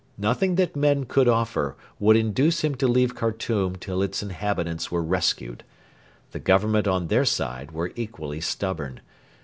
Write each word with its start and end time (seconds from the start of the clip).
Nothing 0.17 0.55
that 0.55 0.75
men 0.75 1.03
could 1.03 1.27
offer 1.27 1.75
would 1.99 2.17
induce 2.17 2.63
him 2.63 2.73
to 2.73 2.87
leave 2.87 3.13
Khartoum 3.13 3.75
till 3.75 4.01
its 4.01 4.23
inhabitants 4.23 4.89
were 4.91 5.03
rescued. 5.03 5.63
The 6.31 6.39
Government 6.39 6.87
on 6.87 7.05
their 7.05 7.23
side 7.23 7.69
were 7.71 7.93
equally 7.95 8.41
stubborn. 8.41 9.01